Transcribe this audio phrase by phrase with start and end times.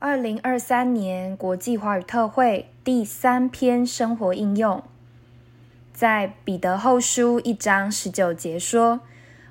[0.00, 4.80] 二零二三年国际华语特会第三篇生活应用，
[5.92, 9.00] 在彼得后书一章十九节说：“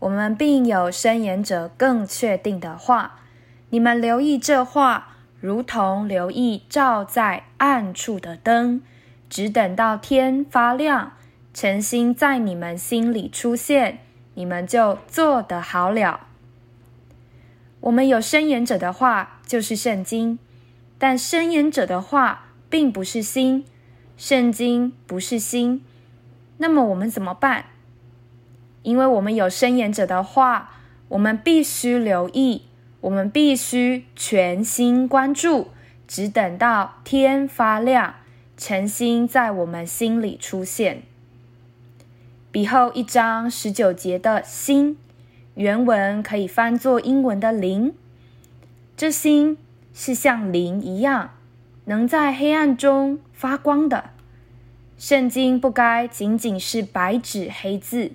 [0.00, 3.20] 我们并有申言者更确定的话，
[3.68, 5.08] 你们留意这话，
[5.40, 8.80] 如同留意照在暗处的灯，
[9.28, 11.12] 只等到天发亮，
[11.52, 13.98] 诚心在你们心里出现，
[14.32, 16.28] 你们就做得好了。”
[17.80, 20.38] 我们有申言者的话，就是圣经；
[20.98, 23.64] 但申言者的话，并不是心，
[24.16, 25.82] 圣经不是心。
[26.58, 27.64] 那么我们怎么办？
[28.82, 30.72] 因为我们有申言者的话，
[31.08, 32.62] 我们必须留意，
[33.00, 35.68] 我们必须全心关注，
[36.06, 38.16] 只等到天发亮，
[38.56, 41.02] 诚心在我们心里出现。
[42.52, 44.98] 比后一章十九节的心。
[45.60, 47.92] 原文可以翻作英文的“灵”，
[48.96, 49.58] 这心
[49.92, 51.32] 是像灵一样，
[51.84, 54.08] 能在黑暗中发光的。
[54.96, 58.12] 圣经不该仅仅是白纸黑字，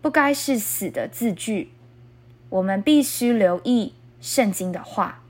[0.00, 1.70] 不该是死的字句。
[2.48, 5.22] 我们必须留意圣经的话，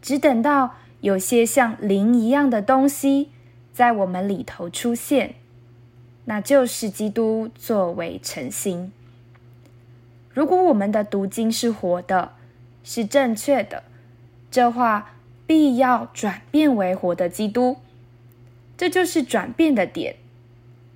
[0.00, 3.30] 只等到有些像灵一样的东西
[3.72, 5.34] 在我们里头出现，
[6.26, 8.92] 那就是基督作为诚心。
[10.34, 12.32] 如果我们的读经是活的，
[12.82, 13.84] 是正确的，
[14.50, 15.12] 这话
[15.46, 17.78] 必要转变为活的基督，
[18.76, 20.16] 这就是转变的点。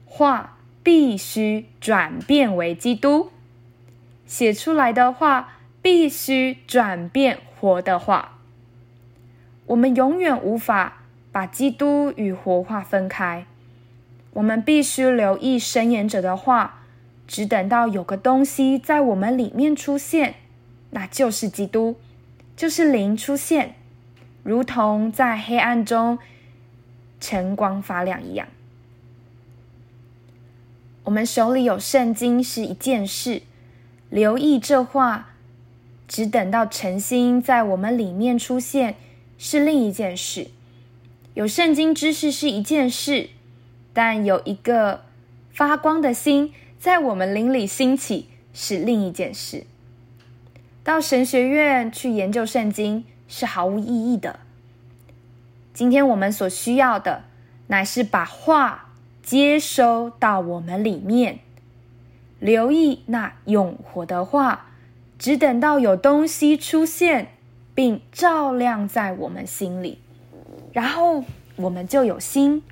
[0.04, 3.30] 话必须转变为基督，
[4.26, 8.38] 写出来的话必须转变活的话。
[9.66, 13.46] 我们永远无法把基督与活化分开，
[14.32, 16.77] 我们必须留意申言者的话。
[17.28, 20.36] 只等到有个东西在我们里面出现，
[20.90, 21.96] 那就是基督，
[22.56, 23.74] 就是灵出现，
[24.42, 26.18] 如同在黑暗中
[27.20, 28.48] 晨光发亮一样。
[31.04, 33.42] 我们手里有圣经是一件事，
[34.08, 35.32] 留意这话，
[36.08, 38.94] 只等到诚心在我们里面出现
[39.36, 40.48] 是另一件事。
[41.34, 43.28] 有圣经知识是一件事，
[43.92, 45.02] 但有一个
[45.52, 46.54] 发光的心。
[46.78, 49.64] 在我们邻里兴起是另一件事。
[50.84, 54.38] 到神学院去研究圣经是毫无意义的。
[55.74, 57.24] 今天我们所需要的，
[57.66, 61.40] 乃是把话接收到我们里面，
[62.38, 64.70] 留意那永活的话，
[65.18, 67.32] 只等到有东西出现，
[67.74, 69.98] 并照亮在我们心里，
[70.72, 71.24] 然后
[71.56, 72.62] 我们就有心，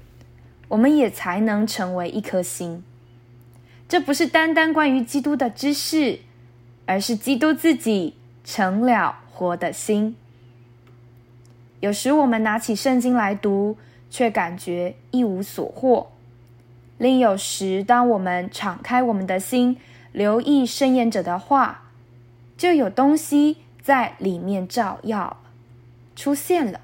[0.69, 2.83] 我们也才能成为一颗心。
[3.89, 6.21] 这不是单单关于基督的知识，
[6.87, 8.15] 而是基督自己
[8.45, 10.17] 成了活的心。
[11.81, 13.77] 有时我们拿起圣经来读，
[14.11, 16.09] 却感觉一无所获；
[16.99, 19.77] 另有时，当我们敞开我们的心，
[20.11, 21.85] 留意圣言者的话，
[22.57, 25.37] 就有东西在里面照耀
[26.17, 26.81] 出现了，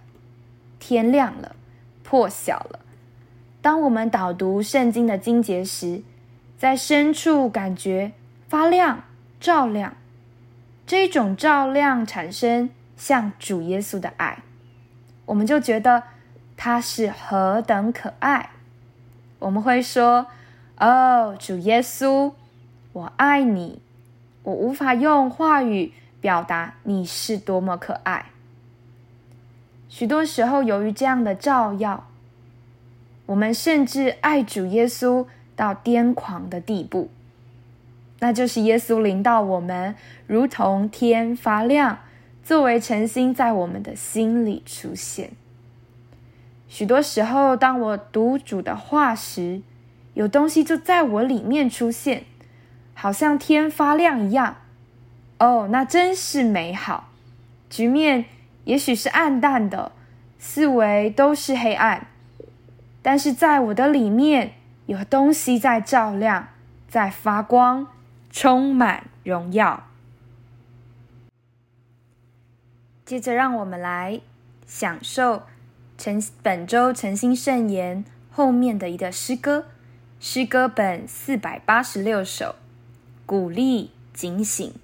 [0.79, 1.57] 天亮了，
[2.05, 2.79] 破晓了。
[3.61, 6.03] 当我们导读圣经的经节时，
[6.63, 8.13] 在深处感觉
[8.49, 9.03] 发亮、
[9.41, 9.97] 照亮，
[10.87, 14.45] 这种照亮产生像主耶稣的爱，
[15.27, 16.05] 我们就觉得
[16.57, 18.51] 他是何等可爱。
[19.41, 20.29] 我们会说
[20.79, 22.33] ：“哦，主耶稣，
[22.93, 23.83] 我爱你。”
[24.45, 28.27] 我无法用话语表达你是多么可爱。
[29.89, 32.07] 许多时候，由于这样的照耀，
[33.27, 35.27] 我们甚至爱主耶稣。
[35.55, 37.11] 到癫狂的地步，
[38.21, 39.95] 那就是耶稣临到我们，
[40.27, 41.99] 如同天发亮，
[42.43, 45.33] 作为晨星在我们的心里出现。
[46.69, 49.61] 许多时候，当我读主的话时，
[50.15, 52.25] 有东西就在我里面出现，
[52.95, 54.57] 好像天发亮一样。
[55.39, 57.11] 哦，那真是美好。
[57.69, 58.25] 局面
[58.65, 59.93] 也许是暗淡的，
[60.39, 62.07] 四围都是黑暗，
[63.03, 64.53] 但是在我的里面。
[64.87, 66.49] 有东西在照亮，
[66.89, 67.87] 在发光，
[68.31, 69.85] 充满荣耀。
[73.05, 74.21] 接着，让我们来
[74.67, 75.43] 享受
[75.97, 79.67] 诚本周诚心圣言后面的一个诗歌，
[80.19, 82.57] 诗歌本四百八十六首，
[83.25, 84.75] 鼓励警醒。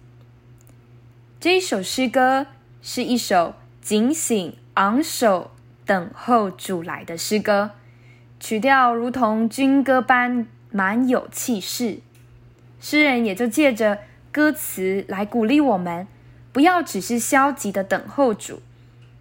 [1.41, 2.47] 这一首诗歌
[2.83, 5.50] 是一首警醒、昂首
[5.85, 7.73] 等候主来的诗歌。
[8.40, 11.99] 曲调如同军歌般满有气势，
[12.81, 13.99] 诗人也就借着
[14.31, 16.06] 歌词来鼓励我们，
[16.52, 18.62] 不要只是消极的等候主，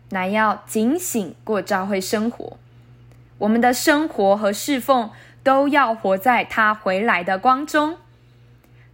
[0.09, 2.57] 乃要警醒过教会生活。
[3.39, 5.11] 我们的生活和侍奉
[5.43, 7.97] 都要活在他回来的光中。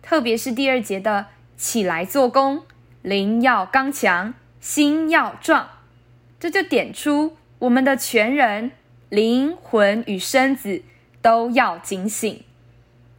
[0.02, 2.64] 特别是第二节的“起来做工，
[3.02, 5.68] 灵要刚强，心要壮”，
[6.40, 8.72] 这就点出我们的全人、
[9.13, 10.81] 灵魂与身子
[11.21, 12.44] 都要警醒。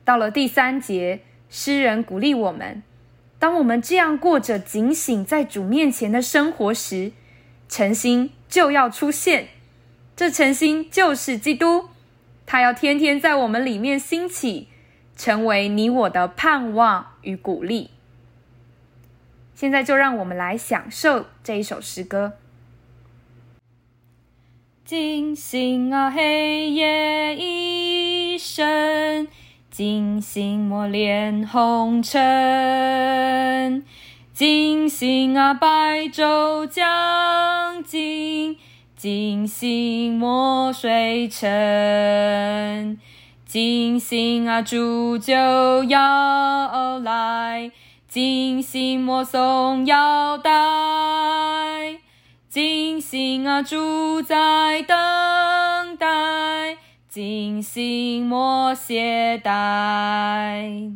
[0.04, 2.82] 到了第三节，诗人鼓励我们：
[3.38, 7.12] 当我们这样过着警醒在主面前的生活时，
[7.68, 9.48] 诚心就要出现。
[10.16, 11.90] 这诚心就是基督，
[12.44, 14.68] 他要天天在我们里面兴起。
[15.16, 17.90] 成为你我的盼望与鼓励。
[19.54, 22.32] 现在就让我们来享受这一首诗歌。
[24.94, 29.26] 惊醒啊，黑夜已深，
[29.68, 33.84] 惊醒莫恋红尘。
[34.32, 38.56] 惊醒啊，白昼将近，
[38.96, 42.96] 惊醒莫睡沉。
[43.44, 45.34] 惊醒啊，煮酒
[45.88, 47.72] 邀来，
[48.06, 50.52] 惊醒莫松腰带。
[52.54, 56.76] 金星啊，主在等待；
[57.08, 60.92] 金星莫懈怠；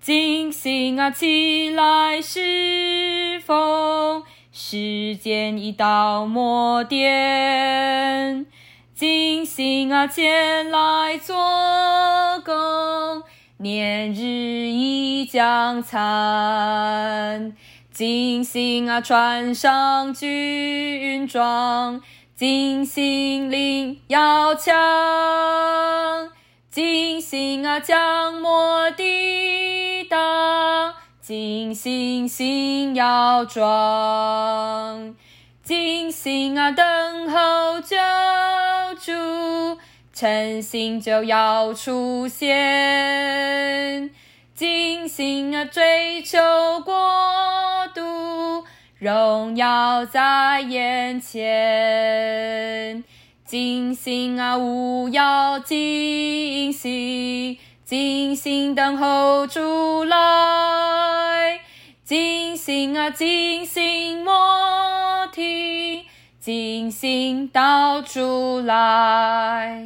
[0.00, 8.44] 金星啊，起来侍奉，时间已到末点。
[8.96, 11.36] 金星啊，前来做
[12.44, 13.22] 工，
[13.58, 17.54] 年日已将残。
[17.94, 22.02] 金星啊，穿上军装，
[22.34, 24.74] 金星领要强。
[26.72, 35.14] 金星啊，将末抵挡，金星心要壮。
[35.62, 37.96] 金星啊，等候救
[39.00, 39.78] 主，
[40.12, 44.10] 晨星就要出现。
[44.56, 46.38] 金星啊，追求
[46.84, 47.23] 光，
[49.04, 53.04] 荣耀在眼前。
[53.44, 61.60] 金星啊，勿要惊喜，金星等候主来。
[62.02, 66.06] 金星啊，金星莫停，
[66.40, 69.82] 金星到出来。